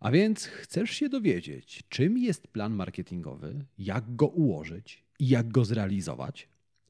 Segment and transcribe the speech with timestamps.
[0.00, 5.64] A więc chcesz się dowiedzieć, czym jest plan marketingowy, jak go ułożyć i jak go
[5.64, 6.48] zrealizować?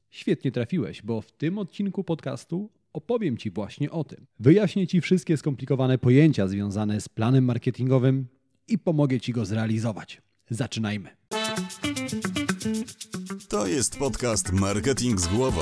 [0.09, 4.25] Świetnie trafiłeś, bo w tym odcinku podcastu opowiem Ci właśnie o tym.
[4.39, 8.27] Wyjaśnię Ci wszystkie skomplikowane pojęcia związane z planem marketingowym
[8.67, 10.21] i pomogę Ci go zrealizować.
[10.49, 11.09] Zaczynajmy.
[13.49, 15.61] To jest podcast Marketing z głową.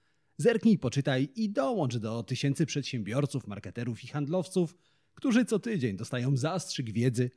[0.37, 4.75] Zerknij, poczytaj i dołącz do tysięcy przedsiębiorców, marketerów i handlowców,
[5.15, 7.31] którzy co tydzień dostają zastrzyk wiedzy,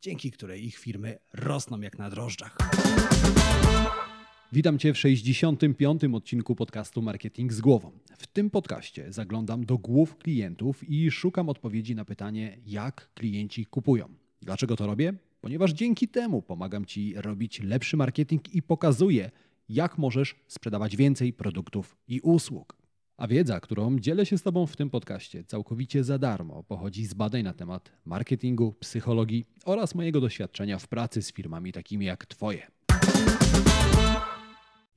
[0.00, 2.56] dzięki której ich firmy rosną jak na drożdżach.
[4.52, 6.04] Witam Cię w 65.
[6.14, 7.90] odcinku podcastu Marketing z głową.
[8.18, 14.08] W tym podcaście zaglądam do głów klientów i szukam odpowiedzi na pytanie, jak klienci kupują.
[14.42, 15.14] Dlaczego to robię?
[15.40, 19.30] Ponieważ dzięki temu pomagam Ci robić lepszy marketing i pokazuję,
[19.68, 22.76] jak możesz sprzedawać więcej produktów i usług.
[23.16, 27.14] A wiedza, którą dzielę się z Tobą w tym podcaście całkowicie za darmo, pochodzi z
[27.14, 32.66] badań na temat marketingu, psychologii oraz mojego doświadczenia w pracy z firmami takimi jak Twoje.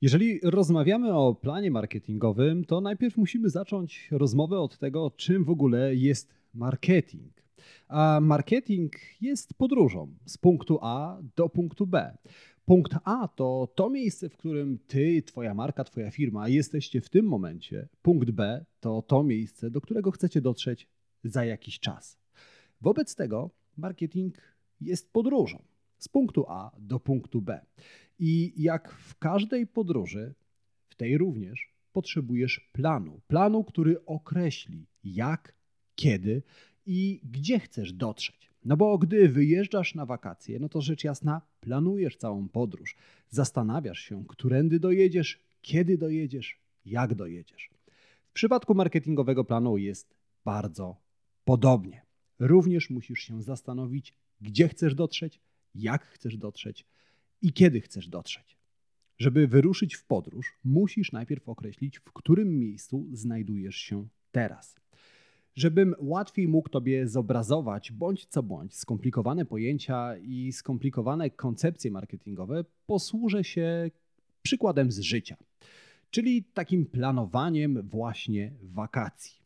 [0.00, 5.94] Jeżeli rozmawiamy o planie marketingowym, to najpierw musimy zacząć rozmowę od tego, czym w ogóle
[5.94, 7.41] jest marketing.
[7.88, 12.18] A marketing jest podróżą z punktu A do punktu B.
[12.64, 17.26] Punkt A to to miejsce, w którym ty, twoja marka, twoja firma jesteście w tym
[17.26, 17.88] momencie.
[18.02, 20.88] Punkt B to to miejsce, do którego chcecie dotrzeć
[21.24, 22.18] za jakiś czas.
[22.80, 24.38] Wobec tego marketing
[24.80, 25.62] jest podróżą
[25.98, 27.66] z punktu A do punktu B.
[28.18, 30.34] I jak w każdej podróży,
[30.88, 33.20] w tej również potrzebujesz planu.
[33.26, 35.54] Planu, który określi jak,
[35.94, 36.42] kiedy
[36.86, 38.50] i gdzie chcesz dotrzeć.
[38.64, 42.96] No bo gdy wyjeżdżasz na wakacje, no to rzecz jasna, planujesz całą podróż.
[43.30, 47.70] Zastanawiasz się, którędy dojedziesz, kiedy dojedziesz, jak dojedziesz.
[48.24, 50.96] W przypadku marketingowego planu jest bardzo
[51.44, 52.02] podobnie.
[52.38, 55.40] Również musisz się zastanowić, gdzie chcesz dotrzeć,
[55.74, 56.84] jak chcesz dotrzeć
[57.42, 58.56] i kiedy chcesz dotrzeć.
[59.18, 64.81] Żeby wyruszyć w podróż, musisz najpierw określić, w którym miejscu znajdujesz się teraz.
[65.54, 73.44] Żebym łatwiej mógł Tobie zobrazować bądź co bądź skomplikowane pojęcia i skomplikowane koncepcje marketingowe, posłużę
[73.44, 73.90] się
[74.42, 75.36] przykładem z życia,
[76.10, 79.42] czyli takim planowaniem właśnie wakacji.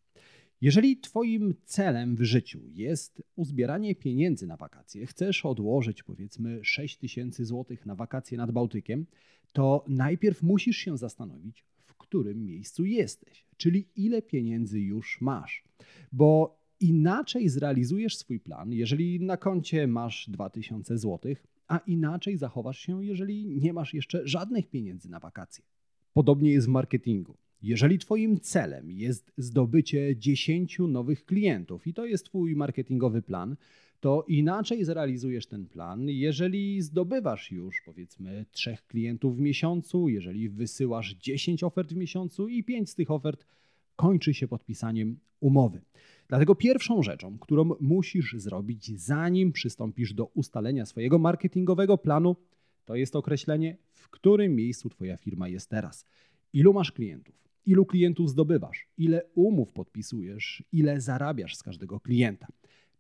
[0.61, 7.45] Jeżeli Twoim celem w życiu jest uzbieranie pieniędzy na wakacje, chcesz odłożyć powiedzmy 6 tysięcy
[7.45, 9.07] złotych na wakacje nad Bałtykiem,
[9.53, 15.65] to najpierw musisz się zastanowić, w którym miejscu jesteś, czyli ile pieniędzy już masz.
[16.13, 23.05] Bo inaczej zrealizujesz swój plan, jeżeli na koncie masz 2000 złotych, a inaczej zachowasz się,
[23.05, 25.65] jeżeli nie masz jeszcze żadnych pieniędzy na wakacje.
[26.13, 27.37] Podobnie jest w marketingu.
[27.63, 33.57] Jeżeli Twoim celem jest zdobycie 10 nowych klientów i to jest Twój marketingowy plan,
[34.01, 41.15] to inaczej zrealizujesz ten plan, jeżeli zdobywasz już powiedzmy trzech klientów w miesiącu, jeżeli wysyłasz
[41.15, 43.47] 10 ofert w miesiącu i 5 z tych ofert
[43.97, 45.81] kończy się podpisaniem umowy.
[46.29, 52.37] Dlatego pierwszą rzeczą, którą musisz zrobić, zanim przystąpisz do ustalenia swojego marketingowego planu,
[52.85, 56.05] to jest określenie, w którym miejscu Twoja firma jest teraz.
[56.53, 57.35] Ilu masz klientów?
[57.67, 58.89] Ilu klientów zdobywasz?
[58.99, 60.63] Ile umów podpisujesz?
[60.73, 62.47] Ile zarabiasz z każdego klienta?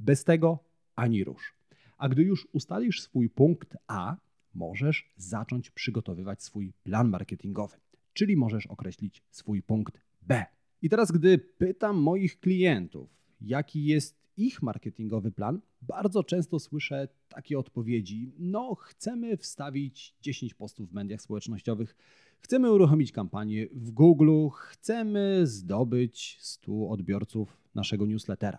[0.00, 0.58] Bez tego
[0.96, 1.54] ani rusz.
[1.98, 4.16] A gdy już ustalisz swój punkt A,
[4.54, 7.76] możesz zacząć przygotowywać swój plan marketingowy,
[8.12, 10.44] czyli możesz określić swój punkt B.
[10.82, 17.58] I teraz, gdy pytam moich klientów, jaki jest ich marketingowy plan, bardzo często słyszę takie
[17.58, 21.96] odpowiedzi: No, chcemy wstawić 10 postów w mediach społecznościowych,
[22.40, 28.58] chcemy uruchomić kampanię w Google, chcemy zdobyć 100 odbiorców naszego newslettera.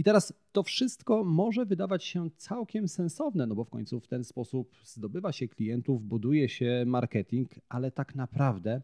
[0.00, 4.24] I teraz to wszystko może wydawać się całkiem sensowne, no bo w końcu w ten
[4.24, 8.82] sposób zdobywa się klientów, buduje się marketing, ale tak naprawdę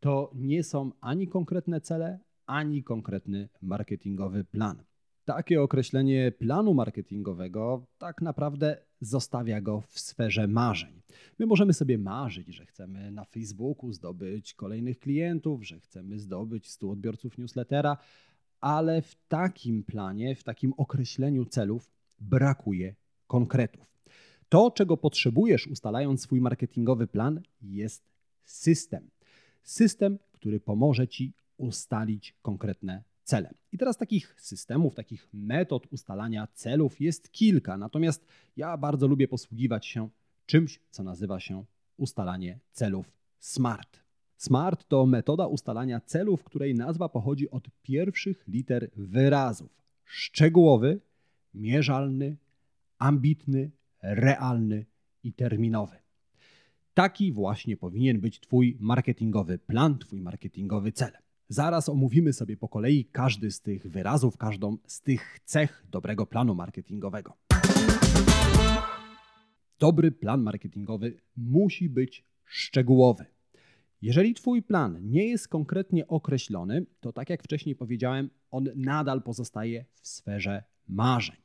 [0.00, 4.82] to nie są ani konkretne cele, ani konkretny marketingowy plan.
[5.24, 11.02] Takie określenie planu marketingowego tak naprawdę zostawia go w sferze marzeń.
[11.38, 16.90] My możemy sobie marzyć, że chcemy na Facebooku zdobyć kolejnych klientów, że chcemy zdobyć 100
[16.90, 17.96] odbiorców newslettera,
[18.62, 22.94] ale w takim planie, w takim określeniu celów brakuje
[23.26, 23.92] konkretów.
[24.48, 28.04] To, czego potrzebujesz ustalając swój marketingowy plan, jest
[28.44, 29.10] system.
[29.62, 33.54] System, który pomoże ci ustalić konkretne cele.
[33.72, 38.26] I teraz takich systemów, takich metod ustalania celów jest kilka, natomiast
[38.56, 40.08] ja bardzo lubię posługiwać się
[40.46, 41.64] czymś, co nazywa się
[41.96, 44.01] ustalanie celów SMART.
[44.42, 51.00] SMART to metoda ustalania celów, której nazwa pochodzi od pierwszych liter wyrazów: szczegółowy,
[51.54, 52.36] mierzalny,
[52.98, 53.70] ambitny,
[54.02, 54.86] realny
[55.22, 55.96] i terminowy.
[56.94, 61.12] Taki właśnie powinien być Twój marketingowy plan, Twój marketingowy cel.
[61.48, 66.54] Zaraz omówimy sobie po kolei każdy z tych wyrazów, każdą z tych cech dobrego planu
[66.54, 67.36] marketingowego.
[69.78, 73.24] Dobry plan marketingowy musi być szczegółowy.
[74.02, 79.84] Jeżeli Twój plan nie jest konkretnie określony, to tak jak wcześniej powiedziałem, on nadal pozostaje
[79.94, 81.36] w sferze marzeń.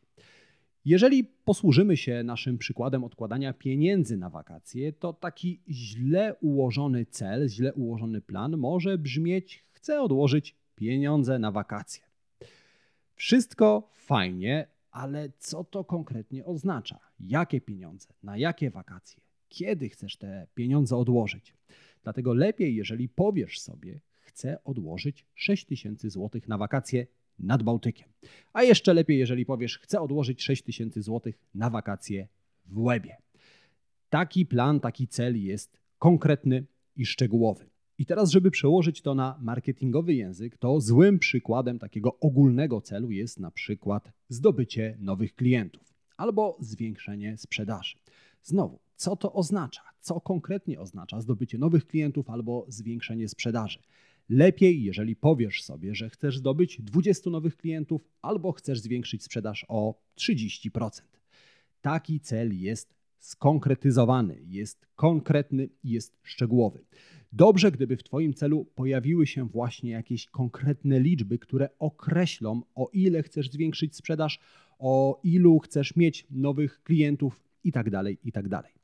[0.85, 7.73] Jeżeli posłużymy się naszym przykładem odkładania pieniędzy na wakacje, to taki źle ułożony cel, źle
[7.73, 12.03] ułożony plan może brzmieć: chcę odłożyć pieniądze na wakacje.
[13.15, 16.99] Wszystko fajnie, ale co to konkretnie oznacza?
[17.19, 18.13] Jakie pieniądze?
[18.23, 19.21] Na jakie wakacje?
[19.49, 21.53] Kiedy chcesz te pieniądze odłożyć?
[22.03, 27.07] Dlatego lepiej, jeżeli powiesz sobie, chcę odłożyć 6 tysięcy złotych na wakacje
[27.39, 28.09] nad Bałtykiem.
[28.53, 32.27] A jeszcze lepiej, jeżeli powiesz, chcę odłożyć 6 tysięcy złotych na wakacje
[32.65, 33.17] w Łebie.
[34.09, 36.65] Taki plan, taki cel jest konkretny
[36.95, 37.69] i szczegółowy.
[37.97, 43.39] I teraz, żeby przełożyć to na marketingowy język, to złym przykładem takiego ogólnego celu jest
[43.39, 47.97] na przykład zdobycie nowych klientów albo zwiększenie sprzedaży.
[48.43, 49.81] Znowu, co to oznacza?
[49.99, 53.79] Co konkretnie oznacza zdobycie nowych klientów albo zwiększenie sprzedaży?
[54.29, 60.01] Lepiej, jeżeli powiesz sobie, że chcesz zdobyć 20 nowych klientów albo chcesz zwiększyć sprzedaż o
[60.17, 61.01] 30%.
[61.81, 66.85] Taki cel jest skonkretyzowany, jest konkretny jest szczegółowy.
[67.33, 73.23] Dobrze, gdyby w Twoim celu pojawiły się właśnie jakieś konkretne liczby, które określą, o ile
[73.23, 74.39] chcesz zwiększyć sprzedaż,
[74.79, 77.91] o ilu chcesz mieć nowych klientów itd.
[77.91, 78.49] Tak itd.
[78.49, 78.77] Tak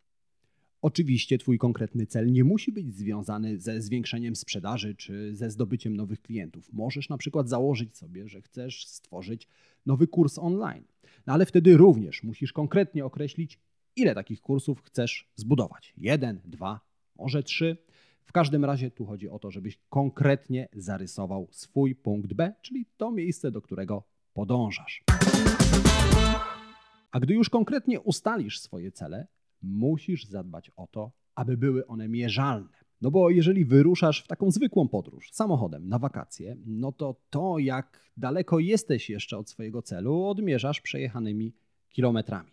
[0.83, 6.21] Oczywiście Twój konkretny cel nie musi być związany ze zwiększeniem sprzedaży czy ze zdobyciem nowych
[6.21, 6.73] klientów.
[6.73, 9.47] Możesz na przykład założyć sobie, że chcesz stworzyć
[9.85, 10.83] nowy kurs online,
[11.27, 13.59] no ale wtedy również musisz konkretnie określić,
[13.95, 15.93] ile takich kursów chcesz zbudować.
[15.97, 16.79] Jeden, dwa,
[17.15, 17.77] może trzy.
[18.23, 23.11] W każdym razie tu chodzi o to, żebyś konkretnie zarysował swój punkt B, czyli to
[23.11, 24.03] miejsce, do którego
[24.33, 25.03] podążasz.
[27.13, 29.27] A gdy już konkretnie ustalisz swoje cele,
[29.61, 32.77] musisz zadbać o to, aby były one mierzalne.
[33.01, 38.11] No bo jeżeli wyruszasz w taką zwykłą podróż samochodem na wakacje, no to to, jak
[38.17, 41.53] daleko jesteś jeszcze od swojego celu, odmierzasz przejechanymi
[41.89, 42.51] kilometrami.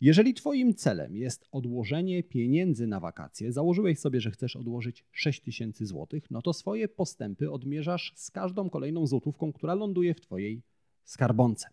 [0.00, 5.86] Jeżeli Twoim celem jest odłożenie pieniędzy na wakacje, założyłeś sobie, że chcesz odłożyć 6 tysięcy
[5.86, 10.62] złotych, no to swoje postępy odmierzasz z każdą kolejną złotówką, która ląduje w Twojej
[11.04, 11.68] skarbonce.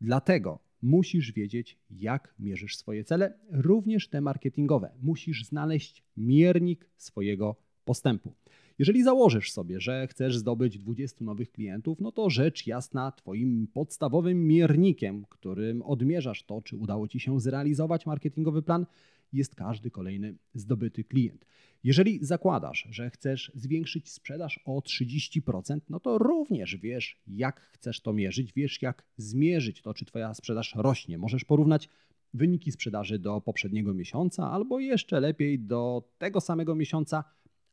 [0.00, 4.90] Dlatego musisz wiedzieć, jak mierzysz swoje cele, również te marketingowe.
[5.02, 8.34] Musisz znaleźć miernik swojego postępu.
[8.78, 14.46] Jeżeli założysz sobie, że chcesz zdobyć 20 nowych klientów, no to rzecz jasna, Twoim podstawowym
[14.46, 18.86] miernikiem, którym odmierzasz to, czy udało Ci się zrealizować marketingowy plan,
[19.32, 21.46] jest każdy kolejny zdobyty klient.
[21.84, 28.12] Jeżeli zakładasz, że chcesz zwiększyć sprzedaż o 30%, no to również wiesz, jak chcesz to
[28.12, 31.18] mierzyć, wiesz, jak zmierzyć to, czy Twoja sprzedaż rośnie.
[31.18, 31.88] Możesz porównać
[32.34, 37.24] wyniki sprzedaży do poprzedniego miesiąca, albo jeszcze lepiej do tego samego miesiąca,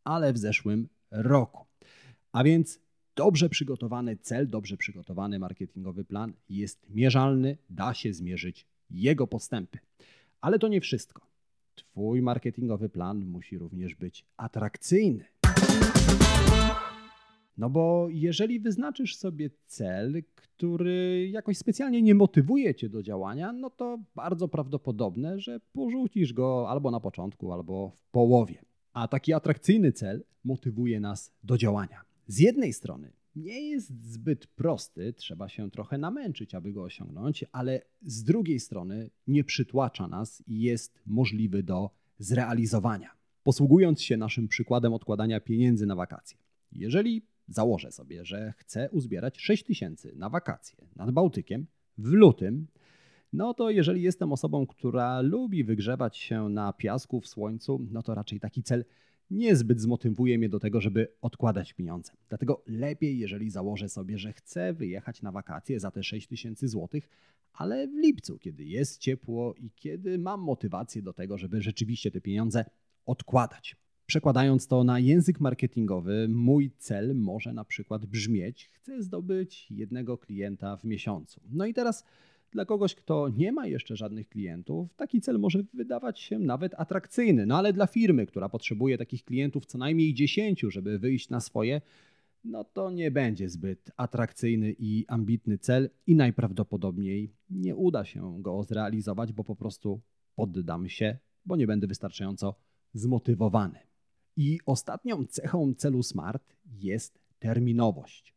[0.04, 1.66] ale w zeszłym roku.
[2.32, 2.80] A więc
[3.16, 9.80] dobrze przygotowany cel, dobrze przygotowany marketingowy plan jest mierzalny, da się zmierzyć jego postępy.
[10.42, 11.33] Ale to nie wszystko.
[11.76, 15.26] Twój marketingowy plan musi również być atrakcyjny.
[17.58, 23.70] No bo jeżeli wyznaczysz sobie cel, który jakoś specjalnie nie motywuje cię do działania, no
[23.70, 28.66] to bardzo prawdopodobne, że porzucisz go albo na początku, albo w połowie.
[28.94, 32.02] A taki atrakcyjny cel motywuje nas do działania.
[32.28, 37.82] Z jednej strony nie jest zbyt prosty, trzeba się trochę namęczyć, aby go osiągnąć, ale
[38.02, 43.12] z drugiej strony nie przytłacza nas i jest możliwy do zrealizowania.
[43.44, 46.38] Posługując się naszym przykładem odkładania pieniędzy na wakacje.
[46.72, 51.66] Jeżeli założę sobie, że chcę uzbierać 6 tysięcy na wakacje nad Bałtykiem
[51.98, 52.68] w lutym,
[53.34, 58.16] no to jeżeli jestem osobą, która lubi wygrzewać się na piasku w słońcu, no to
[58.16, 58.86] raczej taki cel
[59.30, 62.12] niezbyt zmotywuje mnie do tego, żeby odkładać pieniądze.
[62.30, 67.10] Dlatego lepiej, jeżeli założę sobie, że chcę wyjechać na wakacje za te 6 tysięcy złotych,
[67.54, 72.22] ale w lipcu, kiedy jest ciepło i kiedy mam motywację do tego, żeby rzeczywiście te
[72.22, 72.66] pieniądze
[73.06, 73.76] odkładać.
[74.06, 80.78] Przekładając to na język marketingowy, mój cel może na przykład brzmieć: chcę zdobyć jednego klienta
[80.78, 81.42] w miesiącu.
[81.52, 82.06] No i teraz
[82.54, 87.46] dla kogoś, kto nie ma jeszcze żadnych klientów, taki cel może wydawać się nawet atrakcyjny.
[87.46, 91.82] No ale dla firmy, która potrzebuje takich klientów co najmniej 10, żeby wyjść na swoje,
[92.44, 98.64] no to nie będzie zbyt atrakcyjny i ambitny cel i najprawdopodobniej nie uda się go
[98.64, 100.02] zrealizować, bo po prostu
[100.36, 102.56] poddam się, bo nie będę wystarczająco
[102.94, 103.80] zmotywowany.
[104.38, 108.36] I ostatnią cechą celu SMART jest terminowość.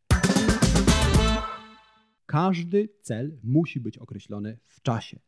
[2.36, 5.18] Każdy cel musi być określony w czasie.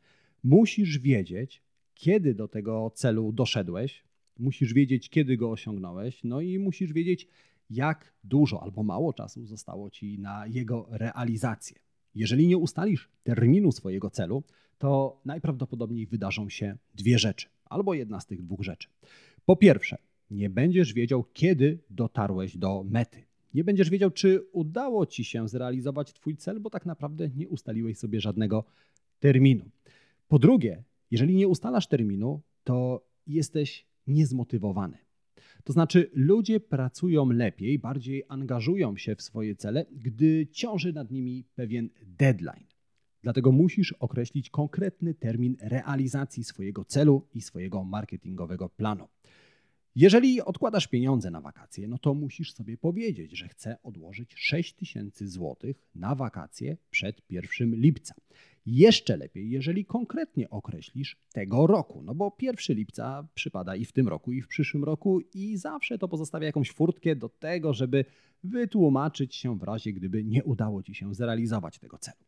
[0.44, 1.62] Musisz wiedzieć,
[1.94, 4.04] kiedy do tego celu doszedłeś,
[4.38, 7.28] musisz wiedzieć, kiedy go osiągnąłeś, no i musisz wiedzieć,
[7.70, 11.78] jak dużo albo mało czasu zostało ci na jego realizację.
[12.14, 14.42] Jeżeli nie ustalisz terminu swojego celu,
[14.78, 18.88] to najprawdopodobniej wydarzą się dwie rzeczy, albo jedna z tych dwóch rzeczy.
[19.44, 19.98] Po pierwsze,
[20.30, 23.27] nie będziesz wiedział, kiedy dotarłeś do mety.
[23.54, 27.98] Nie będziesz wiedział, czy udało ci się zrealizować Twój cel, bo tak naprawdę nie ustaliłeś
[27.98, 28.64] sobie żadnego
[29.20, 29.70] terminu.
[30.28, 34.98] Po drugie, jeżeli nie ustalasz terminu, to jesteś niezmotywowany.
[35.64, 41.44] To znaczy, ludzie pracują lepiej, bardziej angażują się w swoje cele, gdy ciąży nad nimi
[41.54, 42.66] pewien deadline.
[43.22, 49.08] Dlatego musisz określić konkretny termin realizacji swojego celu i swojego marketingowego planu.
[50.00, 55.28] Jeżeli odkładasz pieniądze na wakacje, no to musisz sobie powiedzieć, że chcę odłożyć 6 tysięcy
[55.28, 58.14] złotych na wakacje przed 1 lipca.
[58.66, 64.08] Jeszcze lepiej, jeżeli konkretnie określisz tego roku, no bo 1 lipca przypada i w tym
[64.08, 68.04] roku, i w przyszłym roku, i zawsze to pozostawia jakąś furtkę do tego, żeby
[68.44, 72.18] wytłumaczyć się w razie, gdyby nie udało ci się zrealizować tego celu.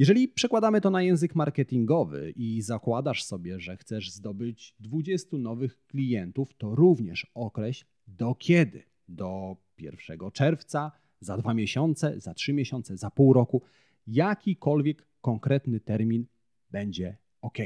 [0.00, 6.54] Jeżeli przekładamy to na język marketingowy i zakładasz sobie, że chcesz zdobyć 20 nowych klientów,
[6.58, 8.82] to również określ do kiedy.
[9.08, 13.62] Do 1 czerwca, za dwa miesiące, za trzy miesiące, za pół roku.
[14.06, 16.26] Jakikolwiek konkretny termin
[16.70, 17.58] będzie ok.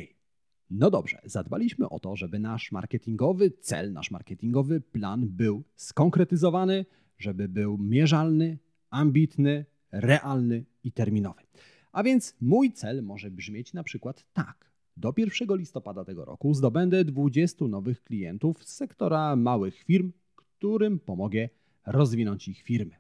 [0.71, 6.87] No dobrze, zadbaliśmy o to, żeby nasz marketingowy cel, nasz marketingowy plan był skonkretyzowany,
[7.19, 8.59] żeby był mierzalny,
[8.91, 11.43] ambitny, realny i terminowy.
[11.95, 14.71] A więc mój cel może brzmieć na przykład tak.
[14.97, 21.49] Do 1 listopada tego roku zdobędę 20 nowych klientów z sektora małych firm, którym pomogę
[21.87, 22.95] rozwinąć ich firmy.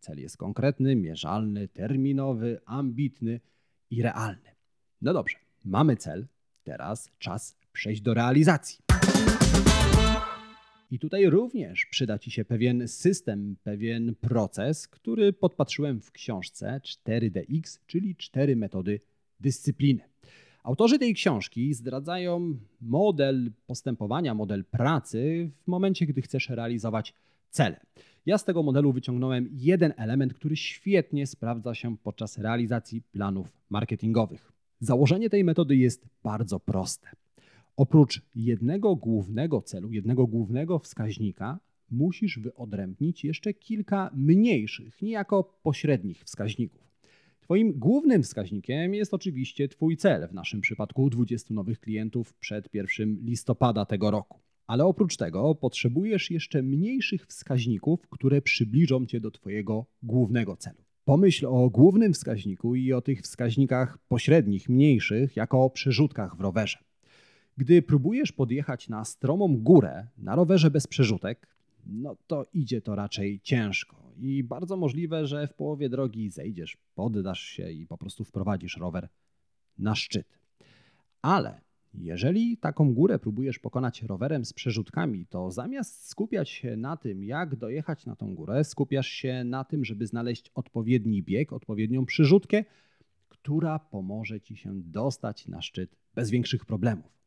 [0.00, 3.40] Cel jest konkretny, mierzalny, terminowy, ambitny
[3.90, 4.50] i realny.
[5.02, 6.26] No dobrze, mamy cel,
[6.64, 8.83] teraz czas przejść do realizacji.
[10.90, 17.78] I tutaj również przyda Ci się pewien system, pewien proces, który podpatrzyłem w książce 4DX,
[17.86, 19.00] czyli cztery metody
[19.40, 20.00] dyscypliny.
[20.62, 27.14] Autorzy tej książki zdradzają model postępowania, model pracy w momencie, gdy chcesz realizować
[27.50, 27.80] cele.
[28.26, 34.52] Ja z tego modelu wyciągnąłem jeden element, który świetnie sprawdza się podczas realizacji planów marketingowych.
[34.80, 37.08] Założenie tej metody jest bardzo proste.
[37.76, 46.90] Oprócz jednego głównego celu, jednego głównego wskaźnika, musisz wyodrębnić jeszcze kilka mniejszych, niejako pośrednich wskaźników.
[47.40, 53.18] Twoim głównym wskaźnikiem jest oczywiście Twój cel, w naszym przypadku 20 nowych klientów przed 1
[53.22, 54.40] listopada tego roku.
[54.66, 60.84] Ale oprócz tego potrzebujesz jeszcze mniejszych wskaźników, które przybliżą Cię do Twojego głównego celu.
[61.04, 66.78] Pomyśl o głównym wskaźniku i o tych wskaźnikach pośrednich, mniejszych, jako o przerzutkach w rowerze.
[67.56, 71.48] Gdy próbujesz podjechać na stromą górę na rowerze bez przerzutek,
[71.86, 77.40] no to idzie to raczej ciężko i bardzo możliwe, że w połowie drogi zejdziesz, poddasz
[77.40, 79.08] się i po prostu wprowadzisz rower
[79.78, 80.38] na szczyt.
[81.22, 81.60] Ale
[81.94, 87.56] jeżeli taką górę próbujesz pokonać rowerem z przerzutkami, to zamiast skupiać się na tym, jak
[87.56, 92.64] dojechać na tą górę, skupiasz się na tym, żeby znaleźć odpowiedni bieg, odpowiednią przyrzutkę,
[93.28, 97.23] która pomoże ci się dostać na szczyt bez większych problemów.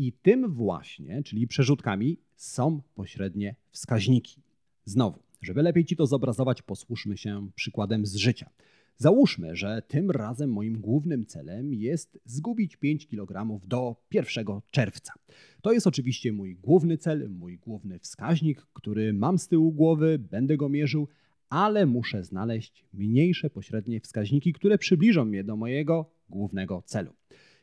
[0.00, 4.42] I tym właśnie, czyli przerzutkami, są pośrednie wskaźniki.
[4.84, 8.50] Znowu, żeby lepiej Ci to zobrazować, posłuszmy się przykładem z życia.
[8.96, 15.12] Załóżmy, że tym razem moim głównym celem jest zgubić 5 kg do 1 czerwca.
[15.62, 20.56] To jest oczywiście mój główny cel, mój główny wskaźnik, który mam z tyłu głowy, będę
[20.56, 21.08] go mierzył,
[21.48, 27.12] ale muszę znaleźć mniejsze pośrednie wskaźniki, które przybliżą mnie do mojego głównego celu.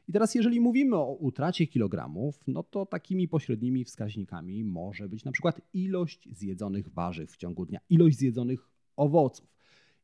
[0.08, 5.32] I teraz, jeżeli mówimy o utracie kilogramów, no to takimi pośrednimi wskaźnikami może być na
[5.32, 9.58] przykład ilość zjedzonych warzyw w ciągu dnia, ilość zjedzonych owoców,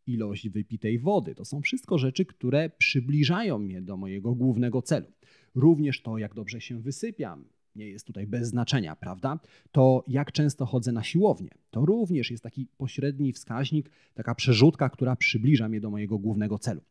[0.08, 1.36] ilość wypitej wody.
[1.36, 5.08] To są wszystko rzeczy, które przybliżają mnie do mojego głównego celu.
[5.56, 7.46] Również to, jak dobrze się wysypiam,
[7.76, 9.40] nie jest tutaj bez znaczenia, prawda?
[9.72, 15.16] To jak często chodzę na siłownię, to również jest taki pośredni wskaźnik, taka przerzutka, która
[15.16, 16.82] przybliża mnie do mojego głównego celu.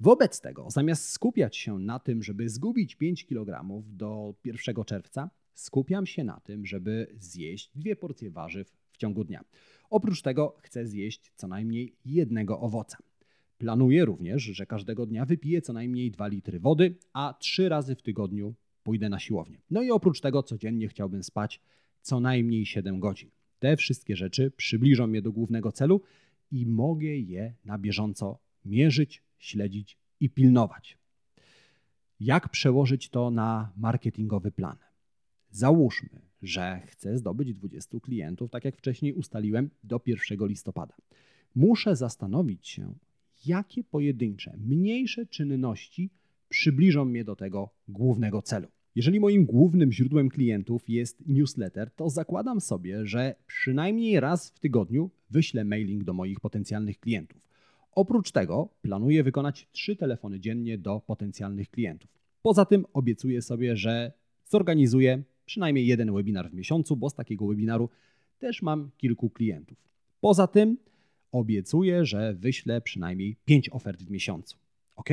[0.00, 6.06] Wobec tego, zamiast skupiać się na tym, żeby zgubić 5 kg do 1 czerwca, skupiam
[6.06, 9.44] się na tym, żeby zjeść dwie porcje warzyw w ciągu dnia.
[9.90, 12.98] Oprócz tego chcę zjeść co najmniej jednego owoca.
[13.58, 18.02] Planuję również, że każdego dnia wypiję co najmniej 2 litry wody, a 3 razy w
[18.02, 19.60] tygodniu pójdę na siłownię.
[19.70, 21.60] No i oprócz tego codziennie chciałbym spać
[22.00, 23.30] co najmniej 7 godzin.
[23.58, 26.02] Te wszystkie rzeczy przybliżą mnie do głównego celu
[26.50, 30.98] i mogę je na bieżąco mierzyć, śledzić i pilnować.
[32.20, 34.76] Jak przełożyć to na marketingowy plan?
[35.50, 36.08] Załóżmy,
[36.42, 40.94] że chcę zdobyć 20 klientów, tak jak wcześniej ustaliłem, do 1 listopada.
[41.54, 42.94] Muszę zastanowić się,
[43.46, 46.10] jakie pojedyncze, mniejsze czynności
[46.48, 48.68] przybliżą mnie do tego głównego celu.
[48.94, 55.10] Jeżeli moim głównym źródłem klientów jest newsletter, to zakładam sobie, że przynajmniej raz w tygodniu
[55.30, 57.47] wyślę mailing do moich potencjalnych klientów.
[57.92, 62.10] Oprócz tego planuję wykonać trzy telefony dziennie do potencjalnych klientów.
[62.42, 64.12] Poza tym obiecuję sobie, że
[64.44, 67.90] zorganizuję przynajmniej jeden webinar w miesiącu, bo z takiego webinaru
[68.38, 69.78] też mam kilku klientów.
[70.20, 70.78] Poza tym
[71.32, 74.58] obiecuję, że wyślę przynajmniej pięć ofert w miesiącu.
[74.96, 75.10] Ok?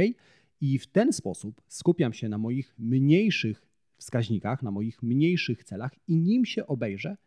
[0.61, 3.61] I w ten sposób skupiam się na moich mniejszych
[3.97, 7.17] wskaźnikach, na moich mniejszych celach i nim się obejrzę,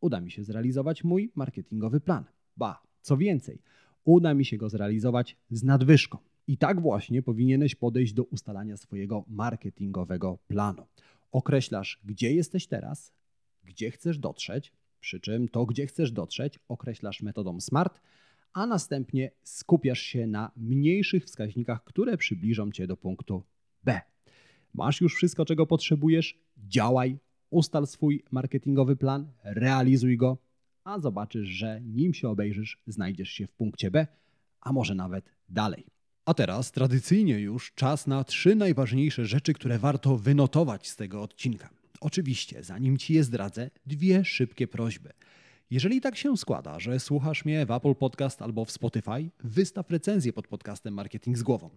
[0.00, 2.24] uda mi się zrealizować mój marketingowy plan.
[2.56, 3.62] Ba, co więcej,
[4.04, 6.18] uda mi się go zrealizować z nadwyżką.
[6.46, 10.86] I tak właśnie powinieneś podejść do ustalania swojego marketingowego planu.
[11.32, 13.12] Określasz, gdzie jesteś teraz,
[13.64, 18.00] gdzie chcesz dotrzeć, przy czym to, gdzie chcesz dotrzeć, określasz metodą SMART,
[18.52, 23.42] a następnie skupiasz się na mniejszych wskaźnikach, które przybliżą cię do punktu
[23.84, 24.00] B.
[24.74, 27.18] Masz już wszystko, czego potrzebujesz, działaj,
[27.50, 30.38] ustal swój marketingowy plan, realizuj go,
[30.84, 34.06] a zobaczysz, że nim się obejrzysz, znajdziesz się w punkcie B,
[34.60, 35.86] a może nawet dalej.
[36.24, 41.68] A teraz tradycyjnie już czas na trzy najważniejsze rzeczy, które warto wynotować z tego odcinka.
[42.00, 45.10] Oczywiście, zanim ci je zdradzę, dwie szybkie prośby.
[45.70, 50.32] Jeżeli tak się składa, że słuchasz mnie w Apple Podcast albo w Spotify, wystaw recenzję
[50.32, 51.70] pod podcastem Marketing z głową.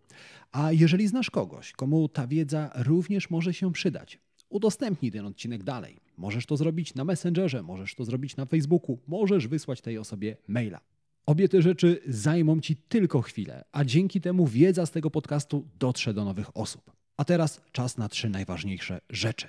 [0.52, 6.00] A jeżeli znasz kogoś, komu ta wiedza również może się przydać, udostępnij ten odcinek dalej.
[6.18, 10.80] Możesz to zrobić na Messengerze, możesz to zrobić na Facebooku, możesz wysłać tej osobie maila.
[11.26, 16.14] Obie te rzeczy zajmą Ci tylko chwilę, a dzięki temu wiedza z tego podcastu dotrze
[16.14, 16.92] do nowych osób.
[17.18, 19.48] A teraz czas na trzy najważniejsze rzeczy.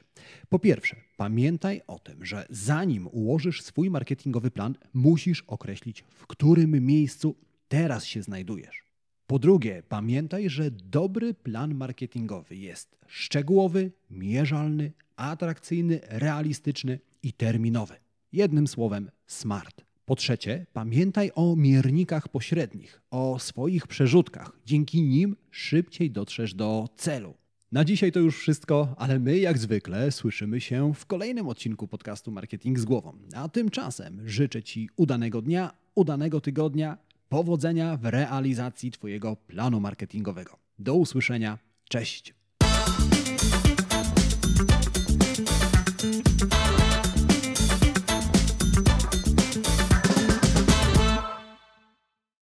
[0.48, 6.86] Po pierwsze, pamiętaj o tym, że zanim ułożysz swój marketingowy plan, musisz określić, w którym
[6.86, 7.36] miejscu
[7.68, 8.87] teraz się znajdujesz.
[9.28, 17.94] Po drugie, pamiętaj, że dobry plan marketingowy jest szczegółowy, mierzalny, atrakcyjny, realistyczny i terminowy.
[18.32, 19.84] Jednym słowem, smart.
[20.04, 24.52] Po trzecie, pamiętaj o miernikach pośrednich, o swoich przerzutkach.
[24.66, 27.34] Dzięki nim szybciej dotrzesz do celu.
[27.72, 32.30] Na dzisiaj to już wszystko, ale my jak zwykle słyszymy się w kolejnym odcinku podcastu
[32.30, 33.12] Marketing z głową.
[33.34, 40.58] A tymczasem życzę Ci udanego dnia, udanego tygodnia, powodzenia w realizacji Twojego planu marketingowego.
[40.78, 42.37] Do usłyszenia, cześć!